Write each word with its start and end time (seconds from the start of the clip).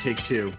Take 0.00 0.22
two. 0.22 0.52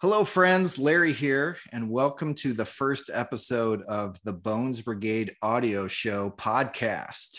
Hello, 0.00 0.24
friends. 0.24 0.78
Larry 0.78 1.12
here, 1.12 1.56
and 1.72 1.90
welcome 1.90 2.34
to 2.34 2.52
the 2.52 2.64
first 2.64 3.10
episode 3.12 3.82
of 3.82 4.18
the 4.24 4.32
Bones 4.32 4.80
Brigade 4.80 5.34
audio 5.42 5.88
show 5.88 6.30
podcast. 6.30 7.38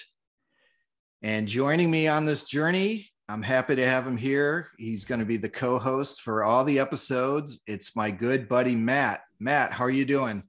And 1.21 1.47
joining 1.47 1.89
me 1.89 2.07
on 2.07 2.25
this 2.25 2.45
journey, 2.45 3.09
I'm 3.29 3.41
happy 3.41 3.75
to 3.75 3.87
have 3.87 4.05
him 4.05 4.17
here. 4.17 4.67
He's 4.77 5.05
going 5.05 5.19
to 5.19 5.25
be 5.25 5.37
the 5.37 5.49
co 5.49 5.79
host 5.79 6.21
for 6.21 6.43
all 6.43 6.63
the 6.63 6.79
episodes. 6.79 7.61
It's 7.67 7.95
my 7.95 8.11
good 8.11 8.47
buddy, 8.47 8.75
Matt. 8.75 9.21
Matt, 9.39 9.73
how 9.73 9.85
are 9.85 9.89
you 9.89 10.05
doing? 10.05 10.43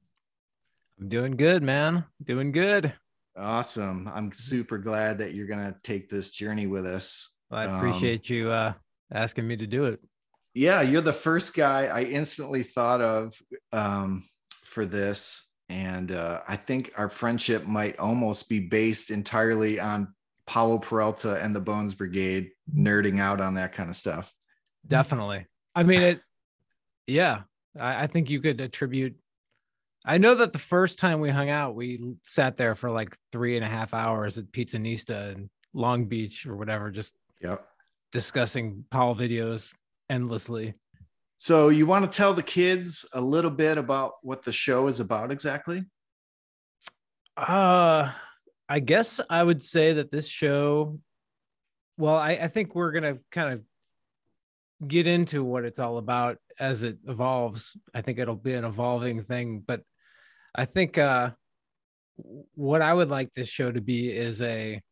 I'm 1.01 1.09
doing 1.09 1.37
good, 1.37 1.63
man. 1.63 2.05
Doing 2.25 2.53
good. 2.53 2.93
Awesome. 3.37 4.11
I'm 4.13 4.33
super 4.33 4.79
glad 4.79 5.19
that 5.19 5.35
you're 5.35 5.47
going 5.47 5.73
to 5.73 5.77
take 5.83 6.09
this 6.09 6.31
journey 6.31 6.67
with 6.67 6.87
us. 6.87 7.37
Well, 7.51 7.61
I 7.61 7.77
appreciate 7.77 8.31
um, 8.31 8.37
you 8.37 8.53
uh, 8.53 8.73
asking 9.13 9.47
me 9.47 9.57
to 9.57 9.67
do 9.67 9.85
it. 9.85 10.01
Yeah, 10.55 10.83
you're 10.83 11.01
the 11.03 11.13
first 11.13 11.55
guy 11.55 11.87
I 11.87 12.03
instantly 12.03 12.63
thought 12.63 13.01
of 13.01 13.35
um, 13.73 14.25
for 14.65 14.85
this. 14.85 15.45
And 15.69 16.13
uh, 16.13 16.41
I 16.49 16.57
think 16.57 16.93
our 16.97 17.09
friendship 17.09 17.67
might 17.67 17.99
almost 17.99 18.49
be 18.49 18.61
based 18.61 19.11
entirely 19.11 19.79
on 19.79 20.15
Powell 20.47 20.79
Peralta 20.79 21.43
and 21.43 21.55
the 21.55 21.61
Bones 21.61 21.95
Brigade 21.95 22.51
nerding 22.75 23.21
out 23.21 23.41
on 23.41 23.55
that 23.55 23.73
kind 23.73 23.91
of 23.91 23.97
stuff. 23.97 24.33
Definitely. 24.87 25.47
I 25.75 25.83
mean, 25.83 26.01
it, 26.01 26.21
yeah, 27.07 27.43
I, 27.79 28.05
I 28.05 28.07
think 28.07 28.31
you 28.31 28.41
could 28.41 28.61
attribute. 28.61 29.17
I 30.07 30.17
know 30.17 30.37
that 30.37 30.55
the 30.55 30.59
first 30.59 30.99
time 30.99 31.21
we 31.21 31.29
hung 31.29 31.51
out, 31.51 31.75
we 31.75 32.15
sat 32.25 32.57
there 32.57 32.75
for 32.75 32.91
like 32.91 33.15
three 33.31 33.57
and 33.57 33.65
a 33.65 33.69
half 33.69 33.93
hours 33.93 34.39
at 34.39 34.47
Pizzanista 34.47 35.35
in 35.35 35.51
Long 35.75 36.07
Beach 36.07 36.47
or 36.47 36.57
whatever, 36.57 36.91
just 36.91 37.15
yep. 37.43 37.67
discussing 38.11 38.87
Powell 38.91 39.15
videos 39.15 39.73
endlessly. 40.11 40.75
So, 41.37 41.69
you 41.69 41.87
want 41.87 42.11
to 42.11 42.17
tell 42.17 42.35
the 42.35 42.43
kids 42.43 43.09
a 43.13 43.21
little 43.21 43.51
bit 43.51 43.79
about 43.79 44.15
what 44.23 44.43
the 44.43 44.53
show 44.53 44.89
is 44.89 44.99
about 44.99 45.31
exactly? 45.31 45.85
Uh, 47.37 48.11
I 48.69 48.81
guess 48.81 49.21
I 49.31 49.43
would 49.43 49.63
say 49.63 49.95
that 49.95 50.11
this 50.11 50.27
show, 50.27 50.99
well, 51.97 52.17
I, 52.17 52.31
I 52.33 52.49
think 52.49 52.75
we're 52.75 52.91
going 52.91 53.15
to 53.15 53.21
kind 53.31 53.53
of 53.55 53.63
get 54.87 55.07
into 55.07 55.45
what 55.45 55.65
it's 55.65 55.79
all 55.79 55.99
about 55.99 56.39
as 56.59 56.83
it 56.83 56.99
evolves. 57.07 57.77
I 57.95 58.01
think 58.03 58.19
it'll 58.19 58.35
be 58.35 58.55
an 58.55 58.65
evolving 58.65 59.23
thing, 59.23 59.63
but 59.67 59.83
I 60.55 60.65
think 60.65 60.99
uh, 60.99 61.31
what 62.55 62.83
I 62.83 62.93
would 62.93 63.09
like 63.09 63.33
this 63.33 63.49
show 63.49 63.71
to 63.71 63.81
be 63.81 64.11
is 64.11 64.43
a 64.43 64.83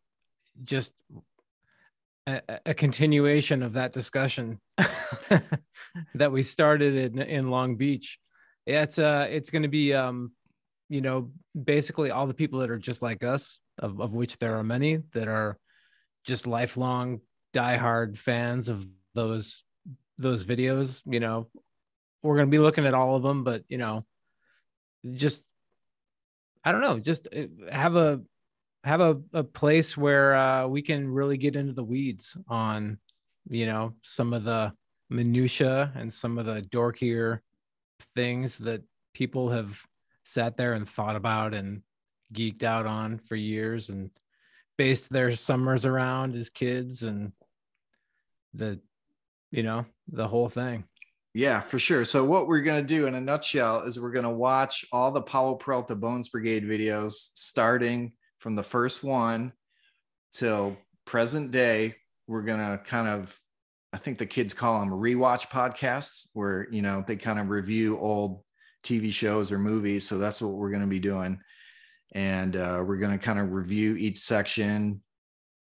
just 0.64 0.92
a, 2.26 2.40
a 2.66 2.74
continuation 2.74 3.62
of 3.62 3.74
that 3.74 3.92
discussion 3.92 4.60
that 6.14 6.32
we 6.32 6.42
started 6.42 6.94
in, 6.94 7.18
in 7.20 7.50
Long 7.50 7.76
Beach. 7.76 8.18
Yeah, 8.66 8.82
it's 8.82 8.98
uh 8.98 9.26
it's 9.30 9.50
going 9.50 9.62
to 9.62 9.68
be 9.68 9.94
um 9.94 10.32
you 10.88 11.00
know 11.00 11.30
basically 11.60 12.10
all 12.10 12.26
the 12.26 12.34
people 12.34 12.60
that 12.60 12.70
are 12.70 12.78
just 12.78 13.02
like 13.02 13.22
us 13.22 13.58
of, 13.78 14.00
of 14.00 14.12
which 14.12 14.38
there 14.38 14.56
are 14.56 14.64
many 14.64 14.98
that 15.12 15.28
are 15.28 15.58
just 16.24 16.46
lifelong 16.46 17.20
diehard 17.54 18.18
fans 18.18 18.68
of 18.68 18.86
those 19.14 19.62
those 20.18 20.44
videos 20.44 21.00
you 21.06 21.20
know 21.20 21.48
we're 22.22 22.36
going 22.36 22.48
to 22.48 22.50
be 22.50 22.58
looking 22.58 22.86
at 22.86 22.94
all 22.94 23.16
of 23.16 23.22
them 23.22 23.44
but 23.44 23.62
you 23.68 23.78
know 23.78 24.04
just 25.14 25.46
i 26.64 26.72
don't 26.72 26.80
know 26.80 26.98
just 26.98 27.28
uh, 27.34 27.44
have 27.70 27.96
a 27.96 28.20
have 28.86 29.00
a, 29.00 29.20
a 29.32 29.42
place 29.42 29.96
where 29.96 30.36
uh, 30.36 30.66
we 30.66 30.80
can 30.80 31.08
really 31.08 31.36
get 31.36 31.56
into 31.56 31.72
the 31.72 31.84
weeds 31.84 32.36
on 32.48 32.98
you 33.48 33.66
know 33.66 33.94
some 34.02 34.32
of 34.32 34.44
the 34.44 34.72
minutia 35.10 35.92
and 35.96 36.12
some 36.12 36.38
of 36.38 36.46
the 36.46 36.62
dorkier 36.62 37.40
things 38.14 38.58
that 38.58 38.82
people 39.12 39.50
have 39.50 39.80
sat 40.24 40.56
there 40.56 40.74
and 40.74 40.88
thought 40.88 41.16
about 41.16 41.52
and 41.52 41.82
geeked 42.32 42.62
out 42.62 42.86
on 42.86 43.18
for 43.18 43.34
years 43.34 43.90
and 43.90 44.10
based 44.76 45.10
their 45.10 45.34
summers 45.34 45.84
around 45.84 46.34
as 46.34 46.48
kids 46.48 47.02
and 47.02 47.32
the 48.54 48.78
you 49.50 49.64
know 49.64 49.84
the 50.12 50.28
whole 50.28 50.48
thing. 50.48 50.84
Yeah 51.34 51.60
for 51.60 51.80
sure. 51.80 52.04
So 52.04 52.24
what 52.24 52.46
we're 52.46 52.62
going 52.62 52.80
to 52.80 52.94
do 52.94 53.06
in 53.08 53.16
a 53.16 53.20
nutshell 53.20 53.82
is 53.82 53.98
we're 53.98 54.12
going 54.12 54.24
to 54.24 54.30
watch 54.30 54.84
all 54.92 55.10
the 55.10 55.22
powell 55.22 55.56
peralta 55.56 55.96
bones 55.96 56.28
brigade 56.28 56.64
videos 56.64 57.14
starting 57.34 58.12
from 58.38 58.54
the 58.54 58.62
first 58.62 59.02
one 59.02 59.52
till 60.32 60.76
present 61.04 61.50
day 61.50 61.94
we're 62.26 62.42
going 62.42 62.60
to 62.60 62.82
kind 62.84 63.08
of 63.08 63.38
i 63.92 63.96
think 63.96 64.18
the 64.18 64.26
kids 64.26 64.54
call 64.54 64.80
them 64.80 64.90
rewatch 64.90 65.48
podcasts 65.48 66.26
where 66.34 66.66
you 66.70 66.82
know 66.82 67.04
they 67.06 67.16
kind 67.16 67.38
of 67.38 67.50
review 67.50 67.98
old 67.98 68.42
tv 68.82 69.12
shows 69.12 69.50
or 69.50 69.58
movies 69.58 70.06
so 70.06 70.18
that's 70.18 70.40
what 70.40 70.52
we're 70.52 70.70
going 70.70 70.82
to 70.82 70.86
be 70.86 71.00
doing 71.00 71.38
and 72.12 72.56
uh, 72.56 72.82
we're 72.84 72.96
going 72.98 73.16
to 73.16 73.24
kind 73.24 73.38
of 73.38 73.52
review 73.52 73.96
each 73.96 74.18
section. 74.18 75.02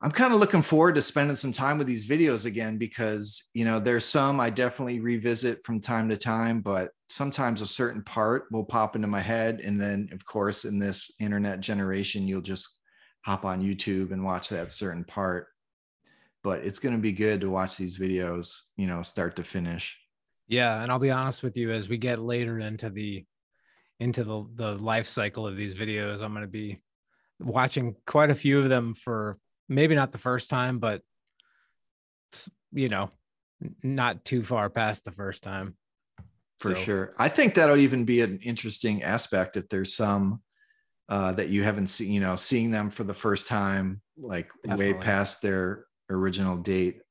I'm 0.03 0.12
kind 0.12 0.34
of 0.34 0.39
looking 0.39 0.63
forward 0.63 0.95
to 0.95 1.01
spending 1.01 1.35
some 1.35 1.53
time 1.53 1.78
with 1.78 1.85
these 1.85 2.07
videos 2.07 2.47
again 2.47 2.78
because 2.78 3.50
you 3.53 3.66
know 3.66 3.79
there's 3.79 4.06
some 4.06 4.39
I 4.39 4.50
definitely 4.50 5.00
revisit 5.00 5.63
from 5.63 5.79
time 5.79 6.09
to 6.09 6.17
time, 6.17 6.62
but 6.62 6.89
sometimes 7.09 7.62
a 7.62 7.67
certain 7.67 8.03
part 8.03 8.45
will 8.51 8.66
pop 8.66 8.95
into 8.95 9.07
my 9.07 9.19
head, 9.19 9.59
and 9.59 9.79
then 9.79 10.09
of 10.11 10.25
course 10.25 10.66
in 10.66 10.79
this 10.79 11.11
internet 11.19 11.59
generation, 11.59 12.28
you'll 12.28 12.41
just 12.41 12.79
hop 13.23 13.45
on 13.45 13.61
YouTube 13.61 14.11
and 14.11 14.23
watch 14.23 14.50
that 14.50 14.72
certain 14.72 15.03
part. 15.03 15.47
But 16.44 16.66
it's 16.66 16.79
going 16.79 16.95
to 16.95 17.01
be 17.01 17.11
good 17.11 17.41
to 17.41 17.51
watch 17.51 17.78
these 17.78 18.00
videos, 18.00 18.61
you 18.78 18.88
know, 18.88 19.03
start 19.03 19.35
to 19.35 19.44
finish. 19.44 20.00
Yeah, 20.47 20.81
and 20.81 20.91
I'll 20.91 20.97
be 20.97 21.11
honest 21.11 21.44
with 21.44 21.56
you, 21.56 21.72
as 21.72 21.88
we 21.88 21.97
get 21.97 22.17
later 22.17 22.57
into 22.57 22.90
the 22.90 23.23
into 24.00 24.23
the 24.23 24.45
the 24.56 24.72
life 24.79 25.06
cycle 25.06 25.45
of 25.45 25.57
these 25.57 25.75
videos. 25.75 26.23
I'm 26.23 26.34
going 26.34 26.41
to 26.41 26.47
be 26.47 26.81
watching 27.40 27.95
quite 28.07 28.31
a 28.31 28.35
few 28.35 28.59
of 28.59 28.69
them 28.69 28.95
for 28.95 29.38
maybe 29.71 29.95
not 29.95 30.11
the 30.11 30.17
first 30.17 30.49
time, 30.49 30.79
but 30.79 31.01
you 32.73 32.89
know, 32.89 33.09
not 33.81 34.23
too 34.25 34.43
far 34.43 34.69
past 34.69 35.05
the 35.05 35.11
first 35.11 35.43
time. 35.43 35.75
For 36.59 36.75
so. 36.75 36.81
sure. 36.81 37.15
I 37.17 37.29
think 37.29 37.55
that 37.55 37.69
would 37.69 37.79
even 37.79 38.05
be 38.05 38.21
an 38.21 38.39
interesting 38.43 39.01
aspect 39.01 39.57
if 39.57 39.67
there's 39.69 39.95
some 39.95 40.41
uh, 41.09 41.31
that 41.33 41.49
you 41.49 41.63
haven't 41.63 41.87
seen, 41.87 42.11
you 42.11 42.19
know, 42.19 42.35
seeing 42.35 42.69
them 42.69 42.89
for 42.89 43.03
the 43.03 43.13
first 43.13 43.47
time, 43.47 44.01
like 44.17 44.51
Definitely. 44.63 44.93
way 44.93 44.99
past 44.99 45.41
their 45.41 45.85
original 46.09 46.57
date. 46.57 47.01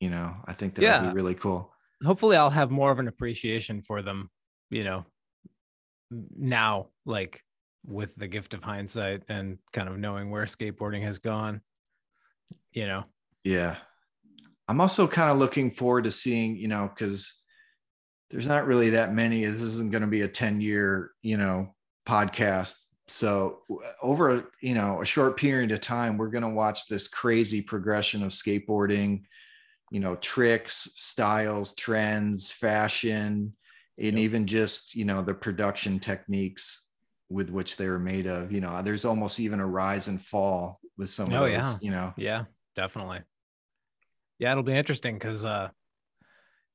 You 0.00 0.10
know, 0.10 0.34
I 0.46 0.52
think 0.52 0.74
that 0.74 1.02
would 1.02 1.10
be 1.10 1.14
really 1.14 1.34
cool. 1.34 1.72
Hopefully, 2.04 2.36
I'll 2.36 2.50
have 2.50 2.70
more 2.70 2.90
of 2.90 2.98
an 2.98 3.08
appreciation 3.08 3.82
for 3.82 4.02
them, 4.02 4.30
you 4.70 4.82
know, 4.82 5.04
now 6.10 6.88
like 7.06 7.42
with 7.86 8.14
the 8.16 8.28
gift 8.28 8.54
of 8.54 8.62
hindsight 8.62 9.22
and 9.28 9.58
kind 9.72 9.88
of 9.88 9.98
knowing 9.98 10.30
where 10.30 10.44
skateboarding 10.44 11.02
has 11.02 11.18
gone 11.18 11.60
you 12.72 12.86
know? 12.86 13.04
Yeah. 13.44 13.76
I'm 14.68 14.80
also 14.80 15.06
kind 15.06 15.30
of 15.30 15.38
looking 15.38 15.70
forward 15.70 16.04
to 16.04 16.10
seeing 16.10 16.56
you 16.56 16.68
know 16.68 16.88
because 16.88 17.34
there's 18.30 18.48
not 18.48 18.66
really 18.66 18.90
that 18.90 19.12
many 19.12 19.44
this 19.44 19.60
isn't 19.60 19.92
going 19.92 20.02
to 20.02 20.08
be 20.08 20.22
a 20.22 20.28
10 20.28 20.60
year 20.60 21.10
you 21.22 21.36
know 21.36 21.74
podcast. 22.06 22.86
So 23.08 23.58
over 24.00 24.50
you 24.60 24.74
know 24.74 25.02
a 25.02 25.06
short 25.06 25.36
period 25.36 25.72
of 25.72 25.80
time 25.80 26.16
we're 26.16 26.28
going 26.28 26.42
to 26.42 26.48
watch 26.48 26.86
this 26.86 27.08
crazy 27.08 27.60
progression 27.60 28.22
of 28.22 28.30
skateboarding 28.30 29.24
you 29.90 30.00
know 30.00 30.16
tricks 30.16 30.92
styles 30.94 31.74
trends 31.74 32.50
fashion 32.50 33.54
and 33.98 34.06
yep. 34.06 34.16
even 34.16 34.46
just 34.46 34.94
you 34.94 35.04
know 35.04 35.20
the 35.20 35.34
production 35.34 35.98
techniques 35.98 36.86
with 37.28 37.50
which 37.50 37.76
they 37.76 37.88
were 37.88 37.98
made 37.98 38.26
of 38.26 38.52
you 38.52 38.62
know 38.62 38.80
there's 38.80 39.04
almost 39.04 39.38
even 39.38 39.60
a 39.60 39.66
rise 39.66 40.08
and 40.08 40.22
fall 40.22 40.80
with 40.96 41.10
some 41.10 41.30
oh, 41.32 41.44
of 41.44 41.50
those 41.50 41.50
yeah. 41.50 41.74
you 41.82 41.90
know? 41.90 42.14
Yeah 42.16 42.44
definitely 42.74 43.20
yeah 44.38 44.50
it'll 44.50 44.62
be 44.62 44.72
interesting 44.72 45.14
because 45.14 45.44
uh 45.44 45.68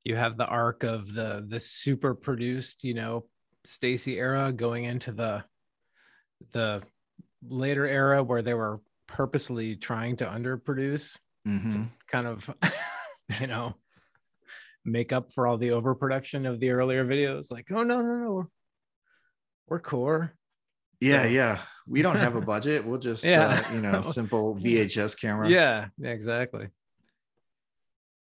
you 0.04 0.16
have 0.16 0.36
the 0.36 0.46
arc 0.46 0.84
of 0.84 1.12
the 1.12 1.44
the 1.46 1.60
super 1.60 2.14
produced 2.14 2.84
you 2.84 2.94
know 2.94 3.24
stacy 3.64 4.18
era 4.18 4.52
going 4.52 4.84
into 4.84 5.12
the 5.12 5.44
the 6.52 6.82
later 7.46 7.86
era 7.86 8.22
where 8.22 8.42
they 8.42 8.54
were 8.54 8.80
purposely 9.06 9.76
trying 9.76 10.16
to 10.16 10.24
underproduce 10.24 11.16
mm-hmm. 11.46 11.70
to 11.72 11.88
kind 12.06 12.26
of 12.26 12.50
you 13.40 13.46
know 13.46 13.74
make 14.84 15.12
up 15.12 15.32
for 15.32 15.46
all 15.46 15.58
the 15.58 15.72
overproduction 15.72 16.46
of 16.46 16.60
the 16.60 16.70
earlier 16.70 17.04
videos. 17.04 17.50
Like, 17.50 17.70
oh 17.70 17.82
no, 17.82 18.00
no, 18.00 18.16
no, 18.16 18.32
we're, 18.32 18.46
we're 19.68 19.80
core. 19.80 20.34
Yeah, 21.00 21.24
so. 21.24 21.28
yeah. 21.28 21.58
We 21.86 22.02
don't 22.02 22.16
have 22.16 22.36
a 22.36 22.40
budget. 22.54 22.84
We'll 22.84 22.98
just 22.98 23.24
yeah. 23.24 23.62
Uh, 23.66 23.74
you 23.74 23.80
know, 23.80 24.00
simple 24.02 24.56
VHS 24.56 25.20
camera. 25.20 25.48
Yeah, 25.48 25.86
exactly. 26.02 26.68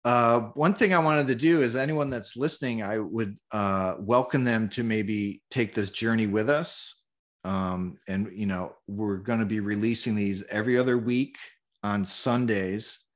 Uh, 0.05 0.39
one 0.53 0.73
thing 0.73 0.93
I 0.93 0.99
wanted 0.99 1.27
to 1.27 1.35
do 1.35 1.61
is 1.61 1.75
anyone 1.75 2.09
that's 2.09 2.37
listening, 2.37 2.81
I 2.81 2.99
would 2.99 3.37
uh, 3.51 3.95
welcome 3.99 4.45
them 4.45 4.69
to 4.69 4.83
maybe 4.83 5.41
take 5.51 5.73
this 5.73 5.91
journey 5.91 6.27
with 6.27 6.49
us. 6.49 7.01
Um, 7.43 7.97
and 8.07 8.31
you 8.33 8.45
know, 8.45 8.73
we're 8.87 9.17
going 9.17 9.39
to 9.39 9.45
be 9.45 9.59
releasing 9.59 10.15
these 10.15 10.43
every 10.49 10.77
other 10.77 10.97
week 10.97 11.37
on 11.83 12.05
Sundays 12.05 13.07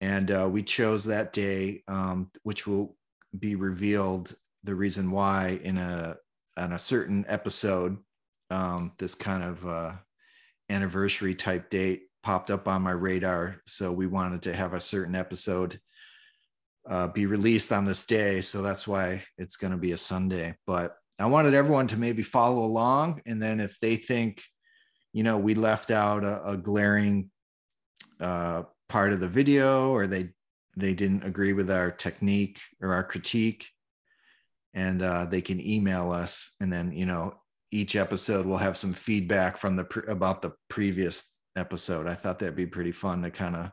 and 0.00 0.30
uh, 0.30 0.48
we 0.50 0.62
chose 0.62 1.04
that 1.04 1.32
day, 1.32 1.82
um, 1.88 2.30
which 2.42 2.66
will 2.66 2.96
be 3.38 3.54
revealed 3.54 4.34
the 4.64 4.74
reason 4.74 5.10
why 5.10 5.60
in 5.62 5.76
a 5.78 6.16
on 6.56 6.72
a 6.72 6.78
certain 6.78 7.24
episode 7.28 7.96
um, 8.50 8.92
this 8.98 9.14
kind 9.14 9.42
of 9.42 9.66
uh, 9.66 9.92
anniversary 10.68 11.34
type 11.34 11.70
date 11.70 12.02
popped 12.22 12.50
up 12.50 12.68
on 12.68 12.82
my 12.82 12.90
radar. 12.90 13.56
So 13.66 13.92
we 13.92 14.06
wanted 14.06 14.42
to 14.42 14.54
have 14.54 14.74
a 14.74 14.80
certain 14.80 15.14
episode 15.14 15.80
uh, 16.88 17.08
be 17.08 17.26
released 17.26 17.72
on 17.72 17.84
this 17.84 18.04
day. 18.04 18.40
So 18.40 18.62
that's 18.62 18.86
why 18.88 19.22
it's 19.38 19.56
going 19.56 19.72
to 19.72 19.78
be 19.78 19.92
a 19.92 19.96
sunday. 19.96 20.56
But 20.66 20.96
i 21.18 21.26
wanted 21.26 21.52
everyone 21.52 21.86
to 21.88 21.98
maybe 21.98 22.22
follow 22.22 22.64
along. 22.64 23.20
And 23.26 23.42
then 23.42 23.60
if 23.60 23.78
they 23.80 23.96
think 23.96 24.42
you 25.12 25.22
know 25.22 25.38
we 25.38 25.54
left 25.54 25.90
out 25.90 26.24
a, 26.24 26.50
a 26.50 26.56
glaring 26.56 27.30
uh, 28.20 28.62
part 28.88 29.12
of 29.12 29.20
the 29.20 29.28
video 29.28 29.90
or 29.90 30.06
they 30.06 30.30
they 30.76 30.94
didn't 30.94 31.24
agree 31.24 31.52
with 31.52 31.70
our 31.70 31.90
technique 31.90 32.60
or 32.80 32.92
our 32.94 33.04
critique 33.04 33.68
and 34.72 35.02
uh, 35.02 35.24
they 35.24 35.42
can 35.42 35.60
email 35.60 36.12
us. 36.12 36.54
And 36.60 36.72
then 36.72 36.92
you 36.92 37.06
know 37.06 37.34
each 37.72 37.96
episode 37.96 38.46
we'll 38.46 38.58
have 38.58 38.76
some 38.76 38.92
feedback 38.92 39.56
from 39.56 39.76
the 39.76 39.84
pre- 39.84 40.10
about 40.10 40.42
the 40.42 40.52
previous 40.68 41.36
episode. 41.56 42.06
I 42.06 42.14
thought 42.14 42.38
that'd 42.38 42.56
be 42.56 42.66
pretty 42.66 42.92
fun 42.92 43.22
to 43.22 43.30
kind 43.30 43.56
of 43.56 43.72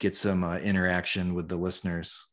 get 0.00 0.16
some 0.16 0.44
uh, 0.44 0.56
interaction 0.58 1.34
with 1.34 1.48
the 1.48 1.56
listeners. 1.56 2.28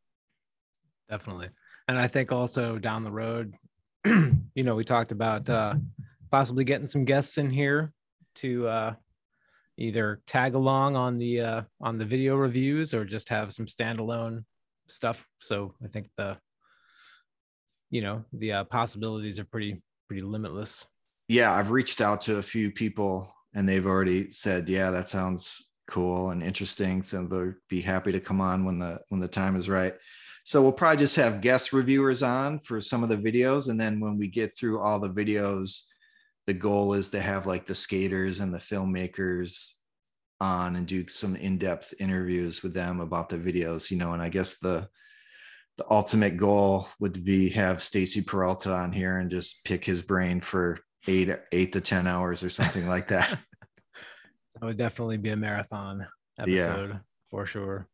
Definitely. 1.10 1.50
And 1.88 2.00
i 2.00 2.08
think 2.08 2.32
also 2.32 2.80
down 2.80 3.04
the 3.04 3.12
road 3.12 3.54
you 4.06 4.64
know 4.64 4.76
we 4.76 4.84
talked 4.84 5.12
about 5.12 5.48
uh 5.50 5.76
possibly 6.32 6.64
getting 6.64 6.88
some 6.88 7.06
guests 7.06 7.38
in 7.38 7.50
here 7.50 7.94
to 8.36 8.68
uh 8.68 8.94
either 9.78 10.22
tag 10.26 10.56
along 10.56 10.96
on 10.96 11.18
the 11.18 11.42
uh 11.42 11.62
on 11.82 11.98
the 11.98 12.06
video 12.06 12.36
reviews 12.36 12.94
or 12.94 13.06
just 13.06 13.30
have 13.30 13.54
some 13.54 13.66
standalone 13.66 14.46
stuff. 14.88 15.28
So 15.40 15.76
i 15.84 15.88
think 15.88 16.10
the 16.18 16.38
you 17.92 18.02
know 18.02 18.26
the 18.34 18.52
uh, 18.52 18.64
possibilities 18.64 19.40
are 19.40 19.46
pretty 19.46 19.82
pretty 20.08 20.22
limitless. 20.22 20.86
Yeah 21.28 21.52
i've 21.54 21.72
reached 21.72 22.02
out 22.02 22.22
to 22.22 22.38
a 22.38 22.44
few 22.44 22.72
people 22.72 23.34
and 23.56 23.68
they've 23.68 23.86
already 23.86 24.32
said 24.32 24.70
yeah 24.70 24.92
that 24.92 25.10
sounds 25.10 25.70
cool 25.88 26.32
and 26.32 26.44
interesting 26.44 27.02
so 27.02 27.26
they'll 27.26 27.54
be 27.70 27.82
happy 27.82 28.12
to 28.12 28.20
come 28.20 28.42
on 28.42 28.66
when 28.66 28.80
the 28.80 29.00
when 29.10 29.22
the 29.22 29.28
time 29.28 29.56
is 29.56 29.70
right. 29.70 29.94
So 30.48 30.62
we'll 30.62 30.74
probably 30.74 30.98
just 30.98 31.16
have 31.16 31.42
guest 31.42 31.74
reviewers 31.74 32.22
on 32.22 32.60
for 32.60 32.80
some 32.80 33.02
of 33.02 33.10
the 33.10 33.18
videos 33.18 33.70
and 33.70 33.82
then 33.82 34.00
when 34.00 34.16
we 34.18 34.28
get 34.28 34.56
through 34.56 34.80
all 34.80 35.00
the 35.00 35.10
videos 35.10 35.86
the 36.48 36.54
goal 36.54 36.94
is 36.94 37.10
to 37.10 37.20
have 37.20 37.48
like 37.48 37.66
the 37.66 37.74
skaters 37.74 38.40
and 38.40 38.54
the 38.54 38.60
filmmakers 38.60 39.74
on 40.42 40.76
and 40.76 40.86
do 40.86 41.08
some 41.08 41.36
in-depth 41.36 41.96
interviews 42.00 42.62
with 42.62 42.74
them 42.74 43.00
about 43.00 43.30
the 43.30 43.38
videos 43.38 43.90
you 43.90 43.98
know 43.98 44.14
and 44.14 44.22
i 44.22 44.30
guess 44.30 44.60
the 44.60 44.88
the 45.78 45.86
ultimate 45.90 46.38
goal 46.38 46.88
would 47.00 47.24
be 47.24 47.50
have 47.50 47.82
stacy 47.82 48.22
peralta 48.22 48.74
on 48.74 48.92
here 48.92 49.18
and 49.18 49.30
just 49.30 49.64
pick 49.66 49.84
his 49.84 50.02
brain 50.02 50.42
for 50.42 50.80
eight 51.08 51.30
eight 51.52 51.74
to 51.74 51.82
ten 51.82 52.08
hours 52.08 52.44
or 52.44 52.50
something 52.50 52.88
like 52.88 53.10
that. 53.10 53.38
That 54.62 54.68
would 54.68 54.78
definitely 54.78 55.18
be 55.18 55.32
a 55.32 55.36
marathon 55.36 56.08
episode 56.40 56.90
yeah. 56.90 56.98
for 57.30 57.46
sure. 57.46 57.90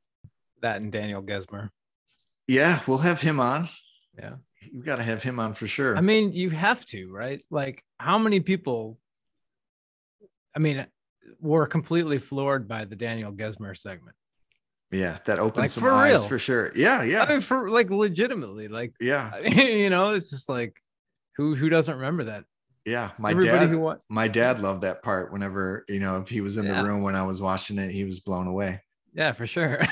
That 0.62 0.80
and 0.80 0.92
daniel 0.92 1.24
gesmer. 1.24 1.70
Yeah 2.48 2.82
we'll 2.88 3.00
have 3.00 3.20
him 3.20 3.40
on. 3.40 3.68
Yeah. 4.16 4.36
You've 4.72 4.86
got 4.86 4.98
to 4.98 5.04
have 5.04 5.24
him 5.24 5.40
on 5.40 5.56
for 5.56 5.66
sure. 5.66 5.98
I 5.98 6.02
mean 6.02 6.34
you 6.34 6.52
have 6.52 6.86
to 6.88 7.12
right? 7.12 7.42
Like 7.50 7.84
how 8.02 8.18
many 8.18 8.40
people 8.40 8.98
i 10.56 10.60
mean 10.60 10.86
were 11.40 11.68
completely 11.68 12.18
floored 12.18 12.68
by 12.68 12.86
the 12.86 12.96
daniel 12.96 13.32
gesmer 13.32 13.78
segment 13.78 14.16
yeah 14.92 15.18
that 15.26 15.40
opens 15.40 15.64
like, 15.64 15.70
some 15.70 15.84
for 15.84 15.92
eyes 15.92 16.20
real. 16.20 16.28
for 16.28 16.40
sure. 16.40 16.72
Yeah 16.76 17.04
yeah. 17.04 17.24
I 17.24 17.30
mean, 17.30 17.42
for 17.42 17.70
like 17.70 17.90
legitimately 17.90 18.68
like 18.68 18.94
yeah. 19.00 19.38
you 19.48 19.90
know 19.90 20.12
it's 20.14 20.30
just 20.30 20.50
like 20.50 20.76
who 21.38 21.56
who 21.56 21.70
doesn't 21.70 21.96
remember 21.96 22.26
that? 22.26 22.46
Yeah 22.86 23.12
my 23.18 23.32
Everybody 23.32 23.68
dad 23.68 23.76
wa- 23.76 23.98
my 24.10 24.28
dad 24.28 24.60
loved 24.60 24.82
that 24.82 25.02
part 25.02 25.32
whenever 25.32 25.86
you 25.88 26.00
know 26.00 26.18
if 26.18 26.30
he 26.30 26.42
was 26.42 26.58
in 26.58 26.66
yeah. 26.66 26.82
the 26.82 26.88
room 26.88 27.04
when 27.04 27.16
i 27.16 27.24
was 27.24 27.42
watching 27.42 27.78
it 27.78 27.92
he 27.92 28.04
was 28.04 28.20
blown 28.20 28.48
away. 28.48 28.82
Yeah 29.14 29.32
for 29.32 29.48
sure. 29.48 29.80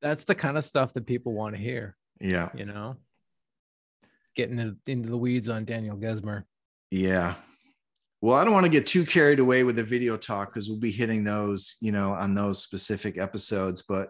That's 0.00 0.24
the 0.24 0.34
kind 0.34 0.58
of 0.58 0.64
stuff 0.64 0.92
that 0.94 1.06
people 1.06 1.32
want 1.32 1.54
to 1.54 1.60
hear 1.60 1.96
yeah. 2.20 2.48
you 2.54 2.64
know? 2.64 2.96
Getting 4.34 4.76
into 4.86 5.08
the 5.08 5.18
weeds 5.18 5.48
on 5.48 5.64
daniel 5.64 5.96
gesmer. 5.96 6.44
Yeah 6.90 7.34
well 8.22 8.34
i 8.34 8.42
don't 8.42 8.54
want 8.54 8.64
to 8.64 8.70
get 8.70 8.86
too 8.86 9.04
carried 9.04 9.38
away 9.38 9.62
with 9.62 9.76
the 9.76 9.84
video 9.84 10.16
talk 10.16 10.48
because 10.48 10.70
we'll 10.70 10.78
be 10.78 10.90
hitting 10.90 11.22
those 11.22 11.76
you 11.80 11.92
know 11.92 12.12
on 12.14 12.34
those 12.34 12.62
specific 12.62 13.18
episodes 13.18 13.82
but 13.86 14.08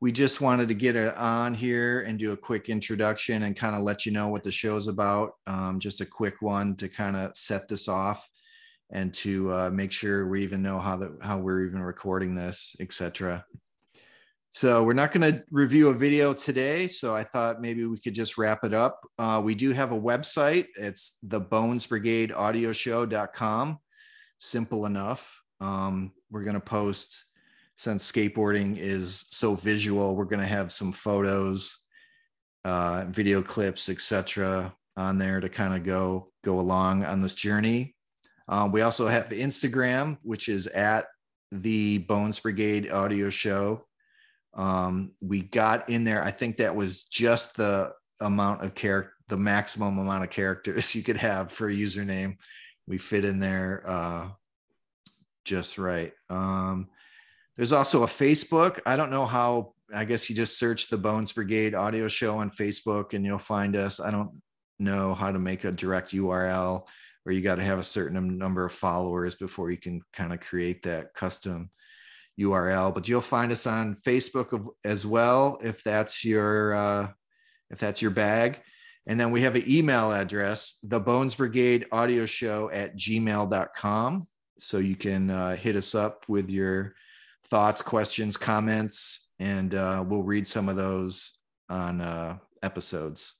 we 0.00 0.12
just 0.12 0.40
wanted 0.40 0.68
to 0.68 0.74
get 0.74 0.94
it 0.94 1.16
on 1.16 1.54
here 1.54 2.02
and 2.02 2.18
do 2.18 2.32
a 2.32 2.36
quick 2.36 2.68
introduction 2.68 3.42
and 3.42 3.56
kind 3.56 3.74
of 3.74 3.82
let 3.82 4.06
you 4.06 4.12
know 4.12 4.28
what 4.28 4.44
the 4.44 4.52
show's 4.52 4.86
about. 4.86 5.32
Um, 5.46 5.80
just 5.80 6.00
a 6.00 6.06
quick 6.06 6.40
one 6.40 6.76
to 6.76 6.88
kind 6.88 7.16
of 7.16 7.32
set 7.36 7.68
this 7.68 7.88
off 7.88 8.28
and 8.92 9.12
to 9.14 9.52
uh, 9.52 9.70
make 9.70 9.90
sure 9.90 10.28
we 10.28 10.42
even 10.44 10.62
know 10.62 10.78
how 10.78 10.96
the 10.96 11.18
how 11.20 11.38
we're 11.38 11.66
even 11.66 11.80
recording 11.80 12.34
this, 12.34 12.76
etc. 12.80 13.44
So 14.58 14.82
we're 14.82 14.92
not 14.92 15.12
going 15.12 15.32
to 15.32 15.44
review 15.52 15.90
a 15.90 15.94
video 15.94 16.34
today. 16.34 16.88
So 16.88 17.14
I 17.14 17.22
thought 17.22 17.60
maybe 17.60 17.86
we 17.86 17.96
could 17.96 18.12
just 18.12 18.36
wrap 18.36 18.64
it 18.64 18.74
up. 18.74 19.06
Uh, 19.16 19.40
we 19.40 19.54
do 19.54 19.72
have 19.72 19.92
a 19.92 20.00
website. 20.00 20.66
It's 20.74 21.16
the 21.22 21.38
Bones 21.38 21.86
Brigade 21.86 22.32
Audio 22.32 22.72
Show.com. 22.72 23.78
Simple 24.38 24.86
enough. 24.86 25.40
Um, 25.60 26.10
we're 26.28 26.42
going 26.42 26.54
to 26.54 26.60
post 26.60 27.24
since 27.76 28.10
skateboarding 28.10 28.76
is 28.76 29.26
so 29.30 29.54
visual, 29.54 30.16
we're 30.16 30.24
going 30.24 30.40
to 30.40 30.46
have 30.46 30.72
some 30.72 30.90
photos, 30.90 31.78
uh, 32.64 33.04
video 33.10 33.40
clips, 33.42 33.88
etc., 33.88 34.74
on 34.96 35.18
there 35.18 35.38
to 35.38 35.48
kind 35.48 35.72
of 35.72 35.84
go 35.84 36.32
go 36.42 36.58
along 36.58 37.04
on 37.04 37.20
this 37.20 37.36
journey. 37.36 37.94
Um, 38.48 38.72
we 38.72 38.80
also 38.80 39.06
have 39.06 39.28
Instagram, 39.28 40.18
which 40.22 40.48
is 40.48 40.66
at 40.66 41.06
the 41.52 41.98
Bones 41.98 42.40
Brigade 42.40 42.90
Audio 42.90 43.30
Show. 43.30 43.84
Um, 44.58 45.12
we 45.20 45.40
got 45.40 45.88
in 45.88 46.02
there. 46.02 46.22
I 46.22 46.32
think 46.32 46.56
that 46.56 46.74
was 46.74 47.04
just 47.04 47.56
the 47.56 47.92
amount 48.20 48.64
of 48.64 48.74
character, 48.74 49.12
the 49.28 49.36
maximum 49.36 49.98
amount 49.98 50.24
of 50.24 50.30
characters 50.30 50.94
you 50.94 51.02
could 51.02 51.16
have 51.16 51.52
for 51.52 51.68
a 51.68 51.72
username. 51.72 52.36
We 52.86 52.98
fit 52.98 53.24
in 53.24 53.38
there 53.38 53.84
uh, 53.86 54.28
just 55.44 55.78
right. 55.78 56.12
Um, 56.28 56.88
there's 57.56 57.72
also 57.72 58.02
a 58.02 58.06
Facebook. 58.06 58.80
I 58.84 58.96
don't 58.96 59.10
know 59.10 59.26
how, 59.26 59.74
I 59.94 60.04
guess 60.04 60.28
you 60.28 60.34
just 60.34 60.58
search 60.58 60.88
the 60.88 60.98
Bones 60.98 61.32
Brigade 61.32 61.74
audio 61.74 62.08
show 62.08 62.38
on 62.38 62.50
Facebook 62.50 63.14
and 63.14 63.24
you'll 63.24 63.38
find 63.38 63.76
us. 63.76 64.00
I 64.00 64.10
don't 64.10 64.42
know 64.80 65.14
how 65.14 65.30
to 65.30 65.38
make 65.38 65.64
a 65.64 65.72
direct 65.72 66.12
URL 66.12 66.84
or 67.26 67.32
you 67.32 67.42
got 67.42 67.56
to 67.56 67.64
have 67.64 67.78
a 67.78 67.84
certain 67.84 68.38
number 68.38 68.64
of 68.64 68.72
followers 68.72 69.34
before 69.36 69.70
you 69.70 69.76
can 69.76 70.00
kind 70.12 70.32
of 70.32 70.40
create 70.40 70.82
that 70.84 71.14
custom 71.14 71.70
URL. 72.38 72.94
But 72.94 73.08
you'll 73.08 73.20
find 73.20 73.52
us 73.52 73.66
on 73.66 73.96
Facebook 73.96 74.68
as 74.84 75.06
well 75.06 75.58
if 75.62 75.82
that's 75.84 76.24
your 76.24 76.74
uh, 76.74 77.08
if 77.70 77.78
that's 77.78 78.00
your 78.02 78.10
bag. 78.10 78.60
And 79.06 79.18
then 79.18 79.30
we 79.30 79.40
have 79.40 79.54
an 79.54 79.64
email 79.66 80.12
address, 80.12 80.76
the 80.82 81.00
Bones 81.00 81.34
Brigade 81.34 81.86
Audio 81.90 82.26
Show 82.26 82.70
at 82.70 82.96
gmail.com. 82.96 84.26
So 84.58 84.78
you 84.78 84.96
can 84.96 85.30
uh, 85.30 85.56
hit 85.56 85.76
us 85.76 85.94
up 85.94 86.28
with 86.28 86.50
your 86.50 86.94
thoughts, 87.46 87.80
questions, 87.80 88.36
comments, 88.36 89.30
and 89.38 89.74
uh, 89.74 90.04
we'll 90.06 90.22
read 90.22 90.46
some 90.46 90.68
of 90.68 90.76
those 90.76 91.38
on 91.70 92.00
uh, 92.00 92.38
episodes. 92.62 93.34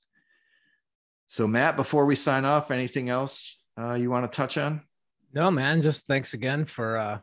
So, 1.27 1.45
Matt, 1.45 1.75
before 1.75 2.05
we 2.05 2.15
sign 2.15 2.45
off, 2.45 2.71
anything 2.71 3.09
else 3.09 3.61
uh, 3.79 3.93
you 3.93 4.09
want 4.09 4.29
to 4.29 4.35
touch 4.35 4.57
on? 4.57 4.81
No, 5.33 5.51
man. 5.51 5.83
Just 5.83 6.07
thanks 6.07 6.33
again 6.33 6.65
for 6.65 6.97
uh, 6.97 7.19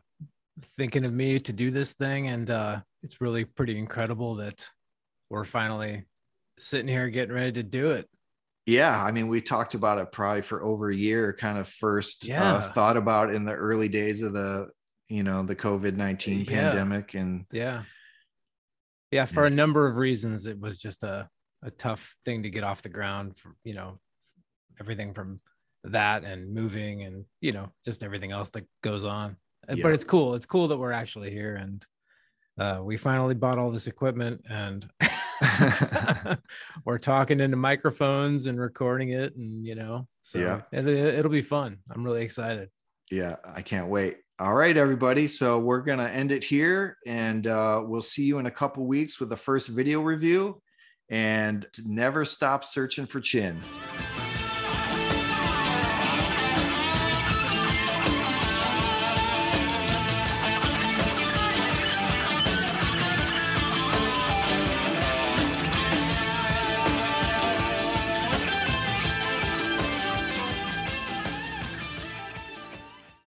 thinking 0.77 1.05
of 1.05 1.13
me 1.13 1.39
to 1.39 1.53
do 1.53 1.71
this 1.71 1.93
thing, 1.93 2.27
and 2.27 2.49
uh, 2.49 2.79
it's 3.03 3.21
really 3.21 3.45
pretty 3.45 3.77
incredible 3.77 4.35
that 4.35 4.69
we're 5.29 5.43
finally 5.43 6.05
sitting 6.57 6.87
here 6.87 7.09
getting 7.09 7.35
ready 7.35 7.51
to 7.53 7.63
do 7.63 7.91
it. 7.91 8.09
Yeah, 8.65 9.01
I 9.01 9.11
mean, 9.11 9.27
we 9.27 9.39
talked 9.39 9.75
about 9.75 9.97
it 9.97 10.11
probably 10.11 10.41
for 10.41 10.61
over 10.61 10.89
a 10.89 10.95
year. 10.95 11.31
Kind 11.33 11.57
of 11.57 11.67
first 11.67 12.25
uh, 12.25 12.27
yeah. 12.33 12.53
uh, 12.55 12.61
thought 12.61 12.97
about 12.97 13.33
in 13.33 13.45
the 13.45 13.53
early 13.53 13.87
days 13.87 14.21
of 14.21 14.33
the 14.33 14.67
you 15.09 15.23
know 15.23 15.43
the 15.43 15.55
covid-19 15.55 16.45
yeah. 16.45 16.61
pandemic 16.61 17.13
and 17.13 17.45
yeah 17.51 17.83
yeah 19.11 19.25
for 19.25 19.45
a 19.45 19.49
number 19.49 19.87
of 19.87 19.95
reasons 19.95 20.45
it 20.45 20.59
was 20.59 20.77
just 20.77 21.03
a, 21.03 21.29
a 21.63 21.71
tough 21.71 22.15
thing 22.25 22.43
to 22.43 22.49
get 22.49 22.63
off 22.63 22.81
the 22.81 22.89
ground 22.89 23.37
for 23.37 23.55
you 23.63 23.73
know 23.73 23.99
everything 24.79 25.13
from 25.13 25.39
that 25.83 26.23
and 26.23 26.53
moving 26.53 27.03
and 27.03 27.25
you 27.41 27.51
know 27.51 27.71
just 27.85 28.03
everything 28.03 28.31
else 28.31 28.49
that 28.49 28.67
goes 28.83 29.05
on 29.05 29.37
yeah. 29.69 29.83
but 29.83 29.93
it's 29.93 30.03
cool 30.03 30.35
it's 30.35 30.45
cool 30.45 30.67
that 30.67 30.77
we're 30.77 30.91
actually 30.91 31.31
here 31.31 31.55
and 31.55 31.85
uh, 32.59 32.81
we 32.83 32.97
finally 32.97 33.35
bought 33.35 33.59
all 33.59 33.69
this 33.69 33.87
equipment 33.87 34.41
and 34.49 34.89
we're 36.85 36.97
talking 36.97 37.39
into 37.39 37.57
microphones 37.57 38.47
and 38.47 38.59
recording 38.59 39.09
it 39.09 39.35
and 39.35 39.65
you 39.65 39.75
know 39.75 40.07
so 40.21 40.39
yeah 40.39 40.61
it, 40.71 40.87
it'll 40.87 41.31
be 41.31 41.41
fun 41.41 41.77
i'm 41.91 42.03
really 42.03 42.23
excited 42.23 42.69
yeah 43.11 43.35
i 43.45 43.61
can't 43.61 43.87
wait 43.87 44.17
All 44.39 44.53
right, 44.53 44.77
everybody. 44.77 45.27
So 45.27 45.57
we're 45.57 45.81
going 45.81 45.97
to 45.97 46.07
end 46.07 46.31
it 46.31 46.43
here 46.43 46.97
and 47.07 47.47
uh, 47.47 47.81
we'll 47.83 48.03
see 48.03 48.23
you 48.23 48.37
in 48.37 48.45
a 48.45 48.51
couple 48.51 48.85
weeks 48.85 49.19
with 49.19 49.29
the 49.29 49.35
first 49.35 49.67
video 49.67 49.99
review. 49.99 50.61
And 51.09 51.65
never 51.85 52.23
stop 52.23 52.63
searching 52.63 53.07
for 53.07 53.19
chin. 53.19 53.59